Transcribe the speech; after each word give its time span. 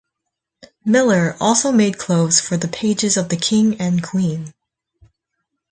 Miller 0.83 1.37
also 1.39 1.71
made 1.71 1.99
clothes 1.99 2.39
for 2.39 2.57
the 2.57 2.67
pages 2.67 3.17
of 3.17 3.29
the 3.29 3.37
King 3.37 3.79
and 3.79 4.01
Queen. 4.01 4.51